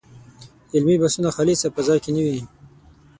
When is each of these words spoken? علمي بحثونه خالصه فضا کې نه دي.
علمي 0.73 0.95
بحثونه 1.01 1.29
خالصه 1.35 1.67
فضا 1.75 1.95
کې 2.03 2.11
نه 2.15 2.23
دي. 2.29 2.41